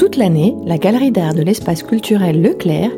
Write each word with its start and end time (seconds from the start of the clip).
Toute 0.00 0.16
l'année, 0.16 0.56
la 0.64 0.78
Galerie 0.78 1.10
d'art 1.10 1.34
de 1.34 1.42
l'espace 1.42 1.82
culturel 1.82 2.40
Leclerc 2.40 2.90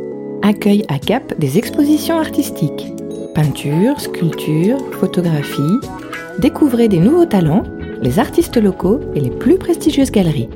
accueille 0.43 0.85
à 0.87 0.99
Gap 0.99 1.37
des 1.37 1.59
expositions 1.59 2.17
artistiques. 2.17 2.87
Peinture, 3.35 4.01
sculpture, 4.01 4.79
photographie. 5.01 5.81
Découvrez 6.39 6.87
des 6.87 7.01
nouveaux 7.01 7.27
talents, 7.27 7.65
les 8.03 8.21
artistes 8.21 8.57
locaux 8.57 9.01
et 9.17 9.21
les 9.21 9.31
plus 9.31 9.59
prestigieuses 9.59 10.13
galeries. 10.13 10.49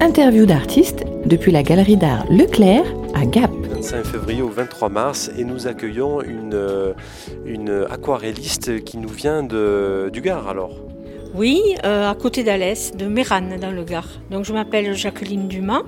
Interview 0.00 0.44
d'artistes 0.44 1.06
depuis 1.24 1.50
la 1.50 1.62
Galerie 1.62 1.96
d'art 1.96 2.26
Leclerc 2.30 2.84
à 3.14 3.24
Gap. 3.24 3.50
25 3.70 4.04
février 4.04 4.42
au 4.42 4.50
23 4.50 4.90
mars 4.90 5.30
et 5.38 5.44
nous 5.44 5.66
accueillons 5.66 6.20
une, 6.20 6.52
euh, 6.52 7.86
aquarelliste 7.88 8.84
qui 8.84 8.98
nous 8.98 9.08
vient 9.08 9.42
du 9.42 10.20
Gard 10.20 10.46
alors. 10.46 10.93
Oui, 11.34 11.60
euh, 11.84 12.08
à 12.08 12.14
côté 12.14 12.44
d'Alès, 12.44 12.92
de 12.96 13.06
Mérane 13.06 13.58
dans 13.60 13.72
le 13.72 13.82
Gard. 13.82 14.06
Donc 14.30 14.44
je 14.44 14.52
m'appelle 14.52 14.94
Jacqueline 14.94 15.48
Dumas. 15.48 15.82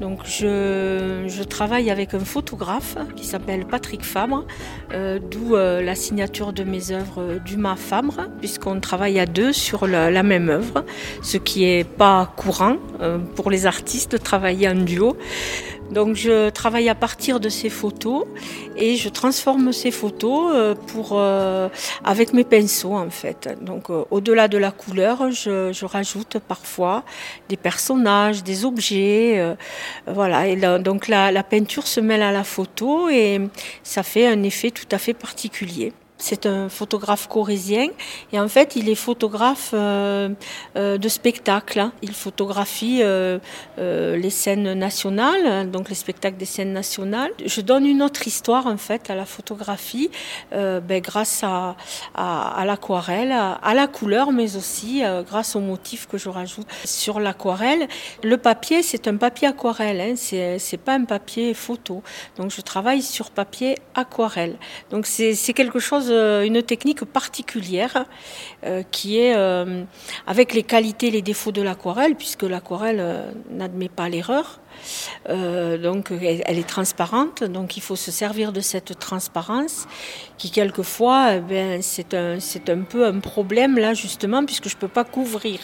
Donc 0.00 0.20
je, 0.24 1.42
travaille 1.42 1.90
avec 1.90 2.14
un 2.14 2.20
photographe 2.20 2.96
qui 3.16 3.26
s'appelle 3.26 3.66
Patrick 3.66 4.04
Fabre, 4.04 4.44
euh, 4.92 5.18
d'où 5.18 5.56
euh, 5.56 5.82
la 5.82 5.96
signature 5.96 6.52
de 6.52 6.62
mes 6.62 6.92
œuvres 6.92 7.40
Dumas 7.44 7.74
Fabre, 7.74 8.28
puisqu'on 8.38 8.78
travaille 8.78 9.18
à 9.18 9.26
deux 9.26 9.52
sur 9.52 9.88
la, 9.88 10.22
même 10.22 10.50
œuvre, 10.50 10.84
ce 11.20 11.36
qui 11.36 11.64
est 11.64 11.88
pas 11.88 12.32
courant 12.36 12.76
pour 13.34 13.50
les 13.50 13.66
artistes 13.66 14.12
de 14.12 14.18
travailler 14.18 14.68
en 14.68 14.74
duo. 14.74 15.16
Donc 15.90 16.16
je 16.16 16.50
travaille 16.50 16.88
à 16.88 16.94
partir 16.94 17.40
de 17.40 17.48
ces 17.48 17.70
photos 17.70 18.24
et 18.76 18.96
je 18.96 19.08
transforme 19.08 19.72
ces 19.72 19.90
photos 19.90 20.52
euh, 20.54 20.74
pour 20.74 21.10
euh, 21.12 21.68
avec 22.04 22.32
mes 22.32 22.44
pinceaux 22.44 22.94
en 22.94 23.10
fait. 23.10 23.48
Donc 23.60 23.90
euh, 23.90 24.04
au-delà 24.10 24.48
de 24.48 24.58
la 24.58 24.70
couleur, 24.70 25.30
je, 25.30 25.84
rajoute 25.86 26.38
parfois 26.40 27.04
des 27.48 27.56
personnages, 27.56 28.42
des 28.42 28.64
objets, 28.64 29.56
voilà. 30.06 30.48
Et 30.48 30.56
donc 30.80 31.06
la, 31.06 31.30
la 31.30 31.42
peinture 31.44 31.86
se 31.86 32.00
mêle 32.00 32.22
à 32.22 32.32
la 32.32 32.42
photo 32.42 33.08
et 33.08 33.40
ça 33.82 34.02
fait 34.02 34.26
un 34.26 34.42
effet 34.42 34.70
tout 34.70 34.88
à 34.90 34.98
fait 34.98 35.14
particulier. 35.14 35.92
C'est 36.18 36.46
un 36.46 36.70
photographe 36.70 37.28
corésien 37.28 37.88
et 38.32 38.40
en 38.40 38.48
fait 38.48 38.74
il 38.74 38.88
est 38.88 38.94
photographe 38.94 39.70
euh, 39.74 40.30
euh, 40.76 40.96
de 40.96 41.08
spectacle. 41.08 41.90
Il 42.00 42.14
photographie 42.14 43.00
euh, 43.02 43.38
les 43.76 44.30
scènes 44.30 44.72
nationales, 44.72 45.70
donc 45.70 45.90
les 45.90 45.94
spectacles 45.94 46.38
des 46.38 46.46
scènes 46.46 46.72
nationales. 46.72 47.32
Je 47.44 47.60
donne 47.60 47.84
une 47.84 48.02
autre 48.02 48.26
histoire 48.26 48.66
en 48.66 48.78
fait 48.78 49.10
à 49.10 49.14
la 49.14 49.26
photographie 49.26 50.10
ben, 50.52 51.00
grâce 51.00 51.44
à, 51.44 51.76
l'aquarelle, 52.64 53.32
à, 53.32 53.74
la 53.74 53.86
couleur, 53.86 54.32
mais 54.32 54.56
aussi 54.56 55.02
grâce 55.28 55.54
aux 55.54 55.60
motifs 55.60 56.06
que 56.06 56.16
je 56.16 56.28
rajoute 56.28 56.66
sur 56.84 57.20
l'aquarelle. 57.20 57.88
Le 58.22 58.38
papier 58.38 58.82
c'est 58.82 59.06
un 59.08 59.16
papier 59.16 59.48
aquarelle, 59.48 60.00
hein, 60.00 60.14
c'est 60.16 60.80
pas 60.82 60.94
un 60.94 61.04
papier 61.04 61.52
photo. 61.52 62.02
Donc 62.38 62.50
je 62.50 62.60
travaille 62.62 63.02
sur 63.02 63.30
papier 63.30 63.76
aquarelle. 63.94 64.56
Donc 64.90 65.06
c'est 65.06 65.52
quelque 65.52 65.78
chose 65.78 66.05
euh, 66.10 66.44
une 66.44 66.62
technique 66.62 67.04
particulière 67.04 68.06
euh, 68.64 68.82
qui 68.90 69.18
est 69.18 69.34
euh, 69.36 69.84
avec 70.26 70.54
les 70.54 70.62
qualités, 70.62 71.10
les 71.10 71.22
défauts 71.22 71.52
de 71.52 71.62
l'aquarelle, 71.62 72.14
puisque 72.14 72.42
l'aquarelle 72.42 73.34
n'admet 73.50 73.88
pas 73.88 74.08
l'erreur. 74.08 74.60
Donc 75.26 76.10
elle, 76.10 76.58
est 76.58 76.68
transparente, 76.68 77.42
donc 77.42 77.78
il 77.78 77.82
faut 77.82 77.96
se 77.96 78.10
servir 78.10 78.52
de 78.52 78.60
cette 78.60 78.98
transparence 78.98 79.86
qui 80.36 80.50
quelquefois 80.50 81.36
eh 81.36 81.40
ben, 81.40 81.80
c'est 81.80 82.14
un, 82.14 82.82
peu 82.82 83.06
un 83.06 83.20
problème 83.20 83.78
là 83.78 83.94
justement 83.94 84.44
puisque 84.44 84.68
je 84.68 84.76
peux 84.76 84.88
pas 84.88 85.04
couvrir. 85.04 85.60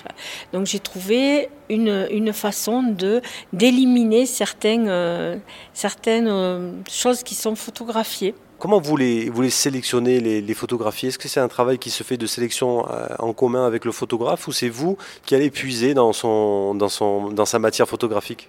Donc 0.55 0.65
j'ai 0.65 0.79
trouvé 0.79 1.51
une, 1.69 2.09
une 2.11 2.33
façon 2.33 2.83
de 2.83 3.21
d'éliminer 3.53 4.25
certaines, 4.25 5.41
certaines 5.75 6.83
choses 6.89 7.23
qui 7.23 7.35
sont 7.35 7.55
photographiées. 7.55 8.35
Comment 8.63 8.81
vous 8.81 8.97
les, 8.97 9.29
vous 9.29 9.43
les 9.43 9.51
sélectionnez, 9.51 10.21
les, 10.21 10.55
photographies? 10.55 11.09
Est-ce 11.09 11.19
que 11.19 11.27
c'est 11.27 11.41
un 11.41 11.49
travail 11.49 11.81
qui 11.81 11.91
se 11.91 12.05
fait 12.05 12.17
de 12.17 12.27
sélection 12.27 12.89
euh, 12.89 13.09
en 13.19 13.33
commun 13.33 13.67
avec 13.67 13.85
le 13.85 13.91
photographe 13.91 14.47
ou 14.47 14.53
c'est 14.53 14.69
vous 14.69 14.97
qui 15.27 15.35
allez 15.35 15.51
puiser 15.51 15.95
dans 15.95 16.13
sa 16.13 17.59
matière 17.59 17.89
photographique? 17.89 18.49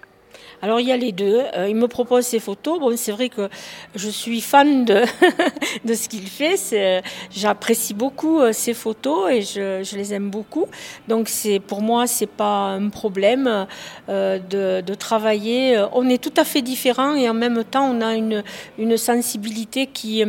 Alors 0.62 0.80
il 0.80 0.88
y 0.88 0.92
a 0.92 0.96
les 0.96 1.12
deux. 1.12 1.42
Euh, 1.56 1.68
il 1.68 1.76
me 1.76 1.88
propose 1.88 2.24
ses 2.24 2.40
photos. 2.40 2.78
Bon, 2.80 2.96
c'est 2.96 3.12
vrai 3.12 3.28
que 3.28 3.48
je 3.94 4.08
suis 4.08 4.40
fan 4.40 4.84
de, 4.84 5.02
de 5.84 5.94
ce 5.94 6.08
qu'il 6.08 6.26
fait. 6.26 6.56
Euh, 6.72 7.00
j'apprécie 7.30 7.94
beaucoup 7.94 8.40
euh, 8.40 8.52
ses 8.52 8.74
photos 8.74 9.30
et 9.30 9.42
je, 9.42 9.96
les 9.96 10.14
aime 10.14 10.30
beaucoup. 10.30 10.66
Donc 11.08 11.28
c'est 11.28 11.60
pour 11.60 11.82
moi 11.82 12.06
c'est 12.06 12.26
pas 12.26 12.74
un 12.74 12.88
problème 12.88 13.66
euh, 14.08 14.38
de, 14.38 14.80
de, 14.80 14.94
travailler. 14.94 15.82
On 15.92 16.08
est 16.08 16.22
tout 16.22 16.32
à 16.36 16.44
fait 16.44 16.62
différents 16.62 17.14
et 17.14 17.28
en 17.28 17.34
même 17.34 17.64
temps 17.64 17.90
on 17.90 18.00
a 18.00 18.14
une, 18.14 18.42
une 18.78 18.96
sensibilité 18.96 19.86
qui 19.86 20.24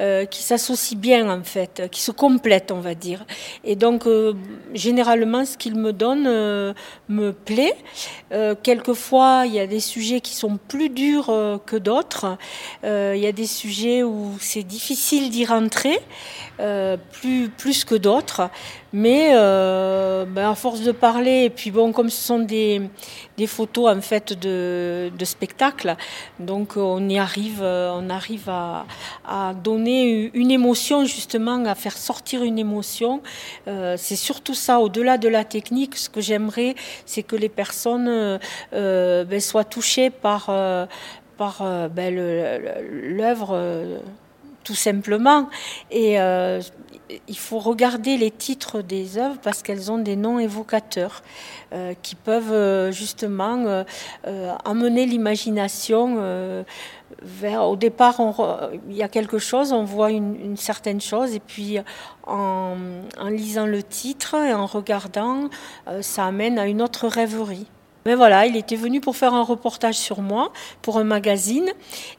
euh, 0.00 0.24
qui 0.24 0.42
s'associe 0.42 0.98
bien 0.98 1.30
en 1.30 1.42
fait, 1.42 1.88
qui 1.90 2.00
se 2.00 2.10
complète 2.10 2.70
on 2.70 2.80
va 2.80 2.94
dire. 2.94 3.24
Et 3.64 3.76
donc 3.76 4.06
euh, 4.06 4.34
généralement 4.74 5.44
ce 5.44 5.56
qu'il 5.56 5.76
me 5.76 5.92
donne 5.92 6.24
me 7.08 7.30
plaît. 7.32 7.74
quelquefois 8.62 9.44
il 9.46 9.54
y 9.54 9.57
a 9.57 9.57
des 9.66 9.80
sujets 9.80 10.20
qui 10.20 10.34
sont 10.34 10.58
plus 10.68 10.88
durs 10.88 11.30
euh, 11.30 11.58
que 11.58 11.76
d'autres. 11.76 12.36
Euh, 12.84 13.14
il 13.16 13.22
y 13.22 13.26
a 13.26 13.32
des 13.32 13.46
sujets 13.46 14.02
où 14.02 14.36
c'est 14.40 14.62
difficile 14.62 15.30
d'y 15.30 15.44
rentrer, 15.44 15.98
euh, 16.60 16.96
plus 17.56 17.84
que 17.84 17.94
d'autres. 17.94 18.50
Mais 18.92 19.32
euh, 19.34 20.24
ben 20.24 20.50
à 20.50 20.54
force 20.54 20.80
de 20.80 20.92
parler, 20.92 21.44
et 21.44 21.50
puis 21.50 21.70
bon, 21.70 21.92
comme 21.92 22.08
ce 22.08 22.22
sont 22.22 22.38
des, 22.38 22.80
photos 23.46 23.94
en 23.94 24.00
fait 24.00 24.32
de, 24.32 25.10
de 25.16 25.24
spectacle, 25.24 25.94
donc 26.40 26.76
on 26.76 27.06
y 27.08 27.18
arrive, 27.18 27.62
on 27.62 28.08
arrive 28.08 28.48
à, 28.48 28.84
donner 29.62 30.30
une 30.32 30.50
émotion 30.50 31.04
justement, 31.04 31.64
à 31.66 31.74
faire 31.74 31.96
sortir 31.96 32.42
une 32.42 32.58
émotion. 32.58 33.20
Euh, 33.66 33.96
c'est 33.98 34.16
surtout 34.16 34.54
ça, 34.54 34.80
au-delà 34.80 35.18
de 35.18 35.28
la 35.28 35.44
technique, 35.44 35.96
ce 35.96 36.08
que 36.08 36.20
j'aimerais, 36.20 36.74
c'est 37.04 37.22
que 37.22 37.36
les 37.36 37.50
personnes 37.50 38.38
euh, 38.72 39.24
ben, 39.24 39.40
soient 39.40 39.64
touchées 39.64 40.10
par, 40.10 40.46
euh, 40.48 40.86
par 41.38 41.62
euh, 41.62 41.88
ben, 41.88 42.14
l'œuvre 42.14 43.50
euh, 43.52 43.98
tout 44.64 44.74
simplement. 44.74 45.48
Et 45.90 46.20
euh, 46.20 46.60
il 47.28 47.38
faut 47.38 47.58
regarder 47.58 48.16
les 48.16 48.30
titres 48.30 48.82
des 48.82 49.18
œuvres 49.18 49.38
parce 49.42 49.62
qu'elles 49.62 49.90
ont 49.90 49.98
des 49.98 50.16
noms 50.16 50.38
évocateurs 50.38 51.22
euh, 51.72 51.94
qui 52.02 52.14
peuvent 52.14 52.52
euh, 52.52 52.92
justement 52.92 53.64
euh, 53.66 53.84
euh, 54.26 54.54
amener 54.64 55.06
l'imagination 55.06 56.16
euh, 56.18 56.62
vers. 57.22 57.68
Au 57.68 57.76
départ, 57.76 58.20
il 58.88 58.96
y 58.96 59.02
a 59.02 59.08
quelque 59.08 59.38
chose, 59.38 59.72
on 59.72 59.84
voit 59.84 60.10
une, 60.10 60.56
certaine 60.56 61.00
chose, 61.00 61.34
et 61.34 61.40
puis 61.40 61.78
en, 62.26 62.76
en 63.18 63.28
lisant 63.28 63.66
le 63.66 63.82
titre 63.82 64.34
et 64.34 64.54
en 64.54 64.66
regardant, 64.66 65.48
euh, 65.88 66.02
ça 66.02 66.26
amène 66.26 66.58
à 66.58 66.66
une 66.66 66.82
autre 66.82 67.08
rêverie. 67.08 67.66
Mais 68.08 68.14
voilà, 68.14 68.46
il 68.46 68.56
était 68.56 68.74
venu 68.74 69.02
pour 69.02 69.16
faire 69.16 69.34
un 69.34 69.42
reportage 69.42 69.96
sur 69.96 70.22
moi, 70.22 70.50
pour 70.80 70.96
un 70.96 71.04
magazine. 71.04 71.66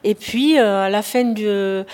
Et 0.04 0.14
puis, 0.14 0.56
euh, 0.56 0.84
à 0.84 0.88
la 0.88 1.02
fin 1.02 1.24
du... 1.24 1.48
Euh, 1.48 1.84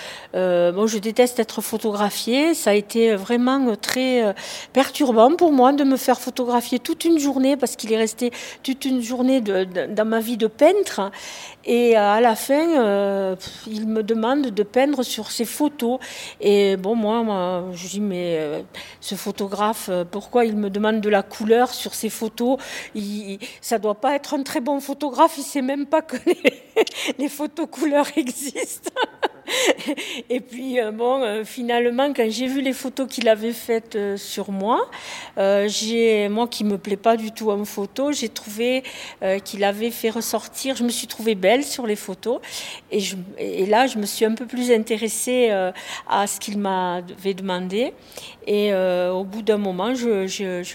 bon, 0.71 0.85
je 0.85 0.99
déteste 0.99 1.39
être 1.39 1.61
photographiée. 1.61 2.53
Ça 2.53 2.69
a 2.69 2.73
été 2.75 3.15
vraiment 3.15 3.75
très 3.75 4.23
euh, 4.23 4.33
perturbant 4.71 5.35
pour 5.35 5.51
moi 5.51 5.73
de 5.73 5.83
me 5.83 5.97
faire 5.97 6.19
photographier 6.19 6.77
toute 6.77 7.05
une 7.05 7.17
journée, 7.17 7.57
parce 7.57 7.75
qu'il 7.75 7.91
est 7.91 7.97
resté 7.97 8.29
toute 8.61 8.85
une 8.85 9.01
journée 9.01 9.41
dans 9.41 10.07
ma 10.07 10.19
vie 10.19 10.37
de 10.37 10.45
peintre. 10.45 11.01
Et 11.67 11.97
euh, 11.97 12.01
à 12.01 12.21
la 12.21 12.35
fin, 12.35 12.79
euh, 12.79 13.35
il 13.67 13.87
me 13.87 14.01
demande 14.01 14.51
de 14.51 14.63
peindre 14.63 15.03
sur 15.03 15.31
ses 15.31 15.43
photos. 15.43 15.99
Et 16.39 16.77
bon, 16.77 16.95
moi, 16.95 17.65
je 17.73 17.87
dis, 17.87 17.99
mais 17.99 18.37
euh, 18.39 18.61
ce 19.01 19.15
photographe, 19.15 19.89
pourquoi 20.11 20.45
il 20.45 20.55
me 20.55 20.69
demande 20.69 21.01
de 21.01 21.09
la 21.09 21.23
couleur 21.23 21.73
sur 21.73 21.93
ses 21.93 22.09
photos? 22.09 22.57
Pas 23.95 24.15
être 24.15 24.33
un 24.33 24.43
très 24.43 24.61
bon 24.61 24.79
photographe, 24.79 25.37
il 25.37 25.43
sait 25.43 25.61
même 25.61 25.85
pas 25.85 26.01
que 26.01 26.17
les 27.17 27.29
photos 27.29 27.67
couleurs 27.69 28.07
existent. 28.15 28.91
et 30.29 30.39
puis 30.39 30.79
euh, 30.79 30.91
bon, 30.91 31.21
euh, 31.23 31.43
finalement, 31.43 32.13
quand 32.13 32.29
j'ai 32.29 32.47
vu 32.47 32.61
les 32.61 32.73
photos 32.73 33.07
qu'il 33.07 33.29
avait 33.29 33.53
faites 33.53 33.95
euh, 33.95 34.17
sur 34.17 34.51
moi, 34.51 34.89
j'ai 35.67 36.29
moi 36.29 36.47
qui 36.47 36.63
me 36.63 36.77
plaît 36.77 36.97
pas 36.97 37.15
du 37.17 37.31
tout 37.31 37.51
en 37.51 37.63
photo, 37.65 38.11
j'ai 38.11 38.29
trouvé 38.29 38.83
qu'il 39.43 39.63
avait 39.63 39.91
fait 39.91 40.09
ressortir. 40.09 40.75
Je 40.75 40.83
me 40.83 40.89
suis 40.89 41.07
trouvée 41.07 41.35
belle 41.35 41.63
sur 41.63 41.85
les 41.85 41.95
photos, 41.95 42.39
et, 42.91 43.65
là, 43.65 43.87
je 43.87 43.97
me 43.97 44.05
suis 44.05 44.25
un 44.25 44.33
peu 44.33 44.45
plus 44.45 44.71
intéressée 44.71 45.49
à 46.09 46.27
ce 46.27 46.39
qu'il 46.39 46.57
m'avait 46.57 47.33
demandé. 47.33 47.93
Et 48.47 48.73
au 48.73 49.23
bout 49.23 49.41
d'un 49.41 49.57
moment, 49.57 49.93
je, 49.93 50.23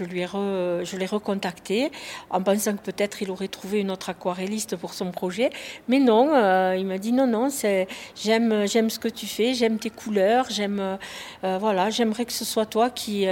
lui 0.04 0.22
je 0.22 0.96
l'ai 0.96 1.06
recontacté 1.06 1.90
en 2.30 2.42
pensant 2.42 2.76
que 2.76 2.82
peut-être 2.82 3.22
il 3.22 3.30
aurait 3.30 3.48
trouvé 3.48 3.80
une 3.80 3.90
autre 3.90 4.10
aquarelliste 4.10 4.76
pour 4.76 4.94
son 4.94 5.10
projet, 5.10 5.50
mais 5.88 5.98
non, 5.98 6.28
il 6.74 6.86
m'a 6.86 6.98
dit 6.98 7.12
non 7.12 7.26
non, 7.26 7.48
j'aime 8.14 8.61
j'aime, 8.66 8.82
j'aime 8.82 8.90
ce 8.90 8.98
que 8.98 9.08
tu 9.08 9.26
fais, 9.26 9.54
j'aime 9.54 9.78
tes 9.78 9.90
couleurs, 9.90 10.46
j'aime, 10.50 10.98
voilà, 11.42 11.90
j'aimerais 11.90 12.24
que 12.24 12.32
ce 12.32 12.44
soit 12.44 12.66
toi 12.66 12.90
qui, 12.90 13.26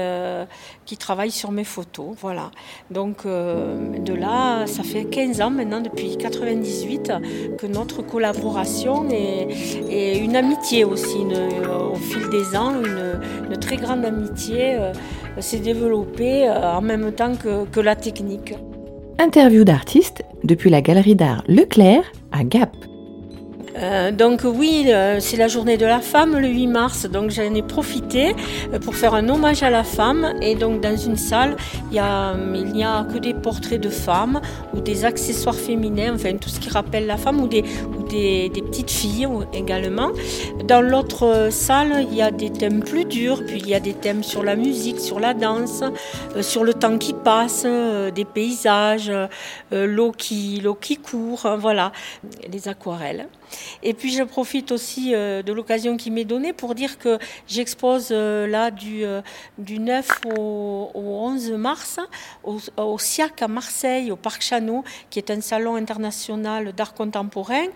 qui 0.87 0.97
travaille 0.97 1.31
sur 1.31 1.51
mes 1.51 1.65
photos, 1.65 2.15
voilà. 2.21 2.51
Donc 2.91 3.27
de 3.27 4.15
là, 4.15 4.67
ça 4.67 4.83
fait 4.83 5.05
15 5.05 5.41
ans 5.41 5.51
maintenant, 5.51 5.81
depuis 5.81 6.17
98, 6.17 7.13
que 7.59 7.67
notre 7.67 8.03
collaboration 8.03 9.09
est, 9.11 10.19
une 10.19 10.37
amitié 10.37 10.85
aussi, 10.85 11.19
au 11.19 11.97
fil 11.97 12.29
des 12.31 12.57
ans, 12.57 12.75
une, 12.81 13.57
très 13.59 13.77
grande 13.77 14.05
amitié 14.05 14.79
s'est 15.39 15.59
développée 15.59 16.49
en 16.49 16.81
même 16.81 17.13
temps 17.13 17.35
que, 17.37 17.65
que 17.67 17.81
la 17.81 17.97
technique. 17.97 18.55
Interview 19.19 19.65
d'artistes 19.65 20.23
depuis 20.45 20.71
la 20.71 20.81
galerie 20.81 21.15
d'art 21.15 21.45
Leclerc 21.47 22.11
à 22.33 22.43
Gap. 22.43 22.75
Euh, 23.83 24.11
donc 24.11 24.43
oui, 24.45 24.87
euh, 24.89 25.19
c'est 25.21 25.37
la 25.37 25.49
journée 25.49 25.77
de 25.77 25.87
la 25.87 26.01
femme 26.01 26.37
le 26.37 26.49
8 26.49 26.67
mars, 26.67 27.07
donc 27.07 27.31
j'en 27.31 27.55
ai 27.55 27.63
profité 27.63 28.35
euh, 28.73 28.79
pour 28.79 28.95
faire 28.95 29.15
un 29.15 29.29
hommage 29.29 29.63
à 29.63 29.71
la 29.71 29.85
femme. 29.85 30.35
Et 30.43 30.55
donc 30.55 30.81
dans 30.81 30.97
une 30.97 31.17
salle, 31.17 31.57
il 31.91 32.01
n'y 32.73 32.85
a, 32.85 33.07
que 33.11 33.19
des 33.19 33.35
portraits 33.35 33.81
de 33.81 33.89
femmes 33.89 34.41
ou 34.75 34.81
des 34.81 35.05
accessoires 35.05 35.55
féminins, 35.55 36.15
enfin 36.15 36.37
tout 36.37 36.51
ce 36.51 36.61
qui 36.61 36.69
rappelle 36.69 37.07
la 37.07 37.17
femme 37.17 37.41
ou 37.41 37.49
des, 37.49 37.63
petites 38.53 38.91
filles 38.91 39.29
également. 39.55 40.11
Dans 40.65 40.83
l'autre 40.83 41.49
salle, 41.51 42.07
il 42.11 42.15
y 42.15 42.23
a 42.23 42.31
des 42.31 42.51
thèmes 42.51 42.81
plus 42.81 43.05
durs, 43.05 43.43
puis 43.47 43.59
il 43.59 43.69
y 43.69 43.75
a 43.75 43.81
des 43.81 43.95
thèmes 43.95 44.23
sur 44.23 44.43
la 44.43 44.57
musique, 44.57 45.01
sur 45.01 45.21
la 45.21 45.35
danse, 45.35 45.83
sur 46.41 46.65
le 46.65 46.75
temps 46.75 46.99
qui 46.99 47.15
passe, 47.15 47.67
des 48.15 48.25
paysages, 48.25 49.13
l'eau 49.71 50.13
qui, 50.13 50.61
l'eau 50.63 50.75
qui 50.75 50.97
court, 50.97 51.49
voilà, 51.59 51.93
les 52.53 52.69
aquarelles. 52.69 53.29
Et 53.83 53.95
puis 53.95 54.13
je 54.13 54.23
profite 54.23 54.73
aussi 54.73 55.15
euh, 55.15 55.43
de 55.43 55.53
l'occasion 55.53 55.97
qui 55.97 56.11
m'est 56.11 56.25
donnée 56.25 56.53
pour 56.53 56.75
dire 56.75 56.99
que 56.99 57.19
j'expose 57.47 58.09
euh, 58.11 58.47
là 58.47 58.71
du, 58.71 59.05
euh, 59.05 59.23
du 59.59 59.79
9 59.79 60.09
au, 60.37 60.91
11 60.95 61.53
mars 61.53 62.01
au, 62.45 62.59
au, 62.77 62.99
SIAC 62.99 63.43
à 63.43 63.49
Marseille, 63.49 64.11
au 64.11 64.17
Parc 64.17 64.43
Chano, 64.43 64.85
qui 65.09 65.19
est 65.19 65.31
un 65.31 65.41
salon 65.41 65.77
international 65.77 66.73
d'art 66.73 66.95
contemporain 66.95 67.67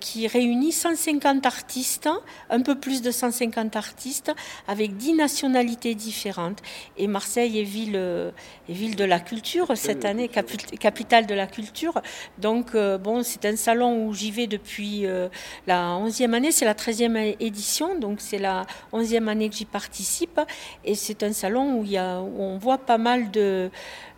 qui 0.00 0.26
réunit 0.26 0.72
150 0.72 1.44
artistes, 1.46 2.08
un 2.50 2.60
peu 2.60 2.78
plus 2.78 3.02
de 3.02 3.10
150 3.10 3.76
artistes, 3.76 4.32
avec 4.68 4.96
10 4.96 5.14
nationalités 5.14 5.94
différentes. 5.94 6.62
Et 6.96 7.06
Marseille 7.06 7.58
est 7.58 7.64
ville, 7.64 7.96
est 7.96 8.72
ville 8.72 8.96
de 8.96 9.04
la 9.04 9.20
culture 9.20 9.76
cette 9.76 10.04
année, 10.04 10.28
capitale 10.28 11.26
de 11.26 11.34
la 11.34 11.46
culture. 11.46 12.00
Donc 12.38 12.76
bon, 12.76 13.22
c'est 13.22 13.44
un 13.44 13.56
salon 13.56 14.06
où 14.06 14.14
j'y 14.14 14.30
vais 14.30 14.46
depuis 14.46 14.95
euh, 15.04 15.28
la 15.66 15.98
11e 15.98 16.32
année, 16.32 16.52
c'est 16.52 16.64
la 16.64 16.74
13e 16.74 17.36
édition, 17.40 17.98
donc 17.98 18.18
c'est 18.20 18.38
la 18.38 18.66
11e 18.92 19.28
année 19.28 19.48
que 19.48 19.56
j'y 19.56 19.64
participe. 19.64 20.40
Et 20.84 20.94
c'est 20.94 21.22
un 21.22 21.32
salon 21.32 21.78
où, 21.78 21.84
y 21.84 21.96
a, 21.96 22.20
on 22.20 22.56
voit 22.58 22.78
pas 22.78 22.98
mal 22.98 23.30
de, 23.30 23.70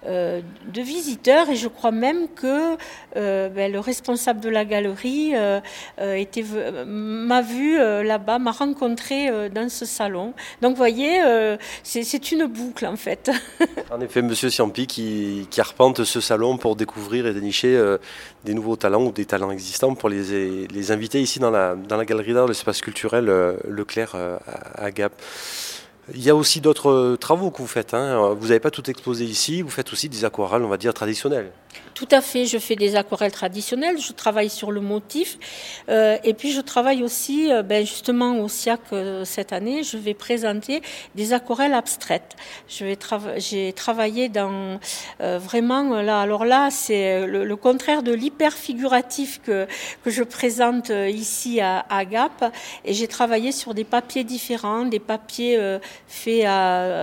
euh, 0.07 0.41
de 0.73 0.81
visiteurs 0.81 1.51
et 1.51 1.57
je 1.57 1.67
crois 1.67 1.91
même 1.91 2.29
que 2.29 2.77
euh, 3.17 3.49
ben, 3.49 3.73
le 3.73 3.81
responsable 3.81 4.41
de 4.41 4.49
la 4.49 4.65
galerie 4.65 5.33
m'a 5.99 7.43
vu 7.43 7.79
là-bas, 7.79 8.39
m'a 8.39 8.53
rencontré 8.53 9.51
dans 9.51 9.69
ce 9.69 9.85
salon. 9.85 10.35
Donc 10.63 10.73
vous 10.73 10.77
voyez, 10.77 11.21
c'est 11.83 12.33
une 12.33 12.47
boucle 12.47 12.87
en 12.87 12.97
fait. 12.97 13.31
en 13.91 14.01
effet, 14.01 14.23
Monsieur 14.23 14.51
Siampi 14.51 14.87
qui, 14.87 15.49
arpente 15.59 16.05
ce 16.05 16.21
salon 16.21 16.57
pour 16.57 16.77
découvrir 16.77 17.27
et 17.27 17.35
dénicher 17.35 17.97
des 18.45 18.55
nouveaux 18.55 18.77
talents 18.77 19.05
ou 19.05 19.13
des 19.13 19.25
talents 19.25 19.51
existants 19.51 19.95
pour 19.95 20.09
les, 20.09 20.68
les 20.73 20.93
inviter 20.93 21.21
ici 21.21 21.39
dans 21.39 21.51
la, 21.51 21.75
dans 21.75 21.97
la 21.97 22.05
galerie 22.05 22.35
d'art, 22.35 22.47
l'espace 22.47 22.81
culturel 22.81 23.27
Leclerc 23.69 24.15
à 24.75 24.91
Gap. 24.91 25.13
Il 26.15 26.23
y 26.23 26.31
a 26.31 26.35
aussi 26.35 26.63
d'autres 26.63 26.91
euh, 26.91 27.17
travaux 27.17 27.51
que 27.51 27.59
vous 27.59 27.67
faites. 27.67 27.93
Hein. 27.93 28.35
Vous 28.39 28.49
n'avez 28.49 28.61
pas 28.61 28.71
tout 28.71 28.89
exposé 28.89 29.25
ici, 29.25 29.61
vous 29.61 29.69
faites 29.69 29.93
aussi 29.93 30.09
des 30.09 30.25
aquarelles, 30.25 30.63
on 30.63 30.69
va 30.69 30.79
dire, 30.79 30.95
traditionnelles. 30.95 31.51
Tout 31.93 32.09
à 32.13 32.23
fait, 32.23 32.47
je 32.47 32.59
fais 32.59 32.77
des 32.77 32.97
aquarelles 32.97 33.33
traditionnelles, 33.33 33.99
je 33.99 34.13
travaille 34.13 34.49
sur 34.49 34.71
le 34.71 34.81
motif 34.81 35.37
euh, 35.89 36.17
et 36.25 36.33
puis 36.33 36.53
je 36.53 36.61
travaille 36.61 37.03
aussi, 37.03 37.53
euh, 37.53 37.63
ben 37.63 37.85
justement 37.85 38.39
au 38.39 38.49
SIAC 38.49 38.81
cette 39.25 39.53
année, 39.53 39.83
je 39.83 39.97
vais 39.97 40.15
présenter 40.15 40.81
des 41.15 41.33
aquarelles 41.33 41.75
abstraites. 41.75 42.37
J'ai 42.69 43.73
travaillé 43.75 44.29
dans 44.29 44.79
vraiment 45.19 46.01
là, 46.01 46.21
alors 46.21 46.45
là 46.45 46.71
c'est 46.71 47.27
le, 47.27 47.57
contraire 47.57 48.03
de 48.03 48.13
l'hyper 48.13 48.53
figuratif 48.53 49.41
que, 49.45 49.67
que 50.05 50.11
je 50.11 50.23
présente 50.23 50.91
ici 50.91 51.61
à 51.61 52.05
Gap 52.05 52.53
et 52.85 52.95
j'ai 52.95 53.09
travaillé 53.09 53.51
sur 53.51 53.75
des 53.75 53.85
papiers 53.85 54.25
différents, 54.25 54.85
des 54.85 55.01
papiers 55.01 55.79
faits 56.07 56.45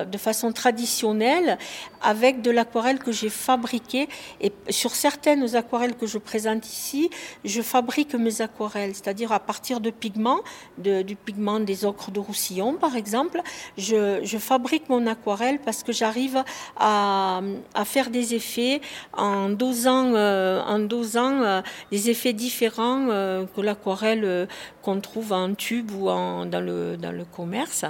de 0.10 0.18
façon 0.18 0.52
traditionnelle 0.52 1.58
avec 2.02 2.42
de 2.42 2.52
l'aquarelle 2.52 3.00
que 3.00 3.12
j'ai 3.12 3.30
fabriquée 3.30 4.08
et 4.40 4.52
sur 4.70 4.92
certaines 4.92 5.56
aquarelles 5.56 5.96
que 5.96 6.06
je 6.06 6.18
présente 6.20 6.68
ici, 6.68 7.10
je 7.44 7.62
fabrique 7.62 8.14
mes 8.14 8.42
aquarelles, 8.42 8.94
c'est-à-dire 8.94 9.32
à 9.32 9.40
partir 9.40 9.80
de 9.80 9.90
pigments, 9.90 10.42
du 10.78 11.16
pigment 11.16 11.60
des 11.60 11.84
ocres 11.84 12.12
de 12.12 12.20
Roussillon 12.20 12.76
par 12.76 12.96
exemple, 12.96 13.42
je, 13.78 14.38
fabrique 14.38 14.90
mon 14.90 15.08
aquarelle 15.08 15.60
parce 15.60 15.82
que 15.82 15.92
j'arrive 15.92 16.44
à, 16.78 17.42
faire 17.86 18.10
des 18.10 18.36
effets 18.36 18.82
en 19.14 19.50
dosant, 19.50 20.14
euh, 20.14 20.62
en 20.62 20.80
dosant 20.80 21.42
euh, 21.42 21.62
des 21.92 22.10
effets 22.10 22.34
différents 22.34 23.08
euh, 23.10 23.46
que 23.56 23.62
l'aquarelle 23.62 24.48
qu'on 24.82 25.00
trouve 25.00 25.34
en 25.34 25.54
tube 25.56 25.92
ou 25.92 26.10
en, 26.10 26.46
dans, 26.46 26.62
le, 26.62 26.98
dans 26.98 27.12
le 27.12 27.26
commerce. 27.26 27.86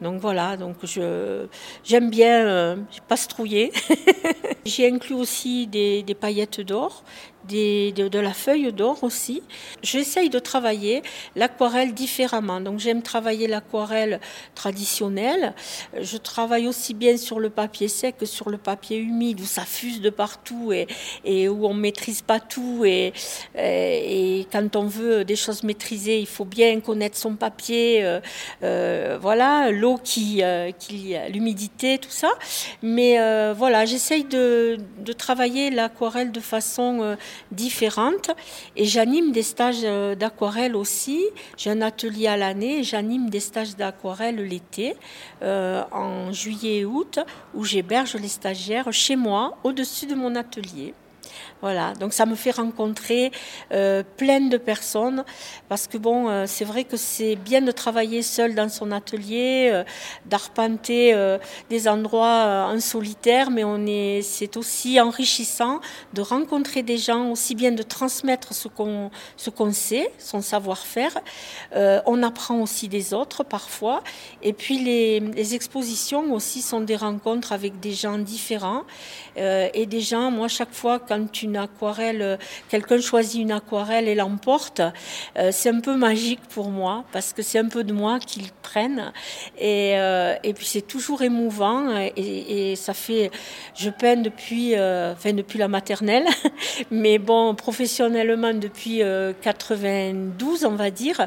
Donc 0.00 0.20
voilà, 0.20 0.49
donc 0.56 0.76
je, 0.84 1.46
j'aime 1.84 2.10
bien 2.10 2.76
pastrouiller. 3.08 3.72
J'ai 4.64 4.88
inclus 4.88 5.14
aussi 5.14 5.66
des, 5.66 6.02
des 6.02 6.14
paillettes 6.14 6.60
d'or 6.60 7.02
de, 7.48 8.18
la 8.18 8.32
feuille 8.32 8.72
d'or 8.72 9.02
aussi. 9.02 9.42
J'essaye 9.82 10.30
de 10.30 10.38
travailler 10.38 11.02
l'aquarelle 11.36 11.94
différemment. 11.94 12.60
Donc 12.60 12.78
j'aime 12.78 13.02
travailler 13.02 13.46
l'aquarelle 13.46 14.20
traditionnelle. 14.54 15.54
Je 16.00 16.16
travaille 16.16 16.68
aussi 16.68 16.94
bien 16.94 17.16
sur 17.16 17.40
le 17.40 17.50
papier 17.50 17.88
sec 17.88 18.16
que 18.18 18.26
sur 18.26 18.50
le 18.50 18.58
papier 18.58 18.98
humide 18.98 19.40
où 19.40 19.46
ça 19.46 19.62
fuse 19.62 20.00
de 20.00 20.10
partout 20.10 20.72
et, 20.72 20.86
et 21.24 21.48
où 21.48 21.66
on 21.66 21.74
maîtrise 21.74 22.22
pas 22.22 22.40
tout. 22.40 22.84
Et, 22.84 23.12
et, 23.56 24.46
quand 24.52 24.76
on 24.76 24.86
veut 24.86 25.24
des 25.24 25.36
choses 25.36 25.62
maîtrisées, 25.62 26.18
il 26.18 26.26
faut 26.26 26.44
bien 26.44 26.80
connaître 26.80 27.16
son 27.16 27.34
papier. 27.34 28.04
Euh, 28.04 28.20
euh, 28.62 29.18
voilà, 29.20 29.70
l'eau 29.70 29.98
qui, 30.02 30.42
euh, 30.42 30.70
qui 30.72 31.14
l'humidité, 31.28 31.98
tout 31.98 32.10
ça. 32.10 32.30
Mais 32.82 33.18
voilà, 33.54 33.84
j'essaye 33.84 34.24
de, 34.24 34.78
de 34.98 35.12
travailler 35.12 35.70
l'aquarelle 35.70 36.32
de 36.32 36.40
façon 36.40 37.16
différentes. 37.50 38.30
Et 38.76 38.84
j'anime 38.84 39.32
des 39.32 39.42
stages 39.42 39.84
euh, 39.84 40.14
d'aquarelle 40.14 40.76
aussi. 40.76 41.24
J'ai 41.56 41.70
un 41.70 41.82
atelier 41.82 42.26
à 42.26 42.36
l'année 42.36 42.82
j'anime 42.82 43.30
des 43.30 43.40
stages 43.40 43.76
d'aquarelle 43.76 44.36
l'été, 44.36 44.96
euh, 45.42 45.82
en 45.92 46.32
juillet 46.32 46.78
et 46.78 46.84
août, 46.84 47.18
où 47.54 47.64
j'héberge 47.64 48.14
les 48.14 48.28
stagiaires 48.28 48.92
chez 48.92 49.16
moi, 49.16 49.58
au-dessus 49.64 50.06
de 50.06 50.14
mon 50.14 50.34
atelier. 50.34 50.94
Voilà, 51.62 51.92
donc 51.92 52.14
ça 52.14 52.24
me 52.24 52.36
fait 52.36 52.52
rencontrer 52.52 53.32
euh, 53.72 54.02
plein 54.16 54.40
de 54.40 54.56
personnes 54.56 55.24
parce 55.68 55.86
que 55.86 55.98
bon, 55.98 56.30
euh, 56.30 56.44
c'est 56.46 56.64
vrai 56.64 56.84
que 56.84 56.96
c'est 56.96 57.36
bien 57.36 57.60
de 57.60 57.70
travailler 57.70 58.22
seul 58.22 58.54
dans 58.54 58.70
son 58.70 58.92
atelier, 58.92 59.68
euh, 59.70 59.84
d'arpenter 60.24 61.14
des 61.68 61.88
endroits 61.88 62.68
en 62.72 62.80
solitaire, 62.80 63.50
mais 63.50 63.64
on 63.64 63.86
est, 63.86 64.22
c'est 64.22 64.56
aussi 64.56 65.00
enrichissant 65.00 65.80
de 66.14 66.22
rencontrer 66.22 66.82
des 66.82 66.96
gens, 66.96 67.30
aussi 67.30 67.54
bien 67.54 67.72
de 67.72 67.82
transmettre 67.82 68.54
ce 68.54 68.68
qu'on 68.68 69.10
ce 69.36 69.50
qu'on 69.50 69.72
sait, 69.72 70.10
son 70.18 70.40
savoir-faire. 70.40 71.18
on 71.74 72.22
apprend 72.22 72.60
aussi 72.60 72.88
des 72.88 73.12
autres 73.12 73.44
parfois, 73.44 74.02
et 74.42 74.52
puis 74.52 74.78
les, 74.78 75.20
les 75.20 75.54
expositions 75.54 76.32
aussi 76.32 76.62
sont 76.62 76.80
des 76.80 76.96
rencontres 76.96 77.52
avec 77.52 77.80
des 77.80 77.92
gens 77.92 78.18
différents 78.18 78.84
et 79.36 79.86
des 79.86 80.00
gens. 80.00 80.30
Moi, 80.30 80.48
chaque 80.48 80.72
fois 80.72 80.98
quand 80.98 81.19
une 81.42 81.56
aquarelle, 81.56 82.38
quelqu'un 82.68 83.00
choisit 83.00 83.40
une 83.40 83.52
aquarelle 83.52 84.08
et 84.08 84.14
l'emporte, 84.14 84.80
euh, 85.38 85.50
c'est 85.52 85.70
un 85.70 85.80
peu 85.80 85.96
magique 85.96 86.40
pour 86.48 86.70
moi 86.70 87.04
parce 87.12 87.32
que 87.32 87.42
c'est 87.42 87.58
un 87.58 87.68
peu 87.68 87.84
de 87.84 87.92
moi 87.92 88.18
qu'ils 88.18 88.50
prennent 88.62 89.12
et, 89.58 89.92
euh, 89.94 90.34
et 90.42 90.54
puis 90.54 90.66
c'est 90.66 90.86
toujours 90.86 91.22
émouvant 91.22 91.96
et, 91.98 92.72
et, 92.72 92.76
ça 92.76 92.94
fait, 92.94 93.30
je 93.74 93.90
peins 93.90 94.16
depuis, 94.16 94.74
euh, 94.76 95.12
enfin 95.12 95.32
depuis 95.32 95.58
la 95.58 95.68
maternelle, 95.68 96.26
mais 96.90 97.18
bon 97.18 97.54
professionnellement 97.54 98.54
depuis 98.54 99.02
92 99.42 100.64
on 100.64 100.74
va 100.74 100.90
dire. 100.90 101.26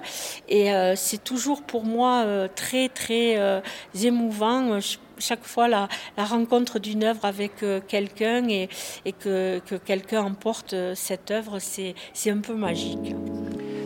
Et 0.50 0.71
c'est 0.95 1.23
toujours 1.23 1.63
pour 1.63 1.85
moi 1.85 2.25
très 2.55 2.89
très 2.89 3.62
émouvant. 4.01 4.79
Je, 4.79 4.97
chaque 5.24 5.46
fois 5.46 5.68
la, 5.68 5.88
rencontre 6.18 6.80
d'une 6.80 7.03
œuvre 7.03 7.24
avec 7.24 7.62
euh, 7.63 7.80
quelqu'un 7.88 8.48
et, 8.50 8.68
que, 9.20 9.60
quelqu'un 9.86 10.24
emporte 10.24 10.74
euh, 10.74 10.94
cette 10.96 11.30
œuvre, 11.32 11.60
c'est 11.60 11.96
un 12.27 12.39
peu 12.39 12.53
magique. 12.53 13.15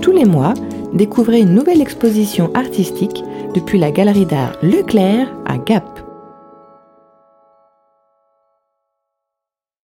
Tous 0.00 0.12
les 0.12 0.24
mois, 0.24 0.54
découvrez 0.94 1.40
une 1.40 1.54
nouvelle 1.54 1.82
exposition 1.82 2.50
artistique 2.54 3.22
depuis 3.54 3.78
la 3.78 3.90
galerie 3.90 4.26
d'art 4.26 4.52
Leclerc 4.62 5.28
à 5.44 5.58
Gap. 5.58 5.95